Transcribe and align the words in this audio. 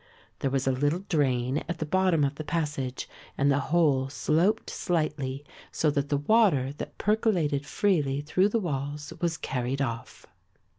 There 0.39 0.49
was 0.49 0.65
a 0.65 0.71
little 0.71 1.03
drain 1.09 1.59
at 1.69 1.77
the 1.77 1.85
bottom 1.85 2.23
of 2.23 2.33
the 2.33 2.43
passage 2.43 3.07
and 3.37 3.51
the 3.51 3.59
whole 3.69 4.09
sloped 4.09 4.67
slightly 4.71 5.45
so 5.71 5.91
that 5.91 6.09
the 6.09 6.17
water 6.17 6.73
that 6.79 6.97
percolated 6.97 7.67
freely 7.67 8.19
through 8.21 8.49
the 8.49 8.57
walls 8.59 9.13
was 9.21 9.37
carried 9.37 9.79
off. 9.79 10.25